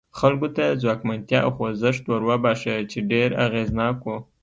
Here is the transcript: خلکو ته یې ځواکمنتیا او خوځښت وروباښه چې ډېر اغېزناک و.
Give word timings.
خلکو 0.19 0.47
ته 0.55 0.61
یې 0.67 0.79
ځواکمنتیا 0.81 1.39
او 1.45 1.51
خوځښت 1.57 2.03
وروباښه 2.07 2.73
چې 2.91 2.99
ډېر 3.11 3.29
اغېزناک 3.45 3.97
و. 4.03 4.07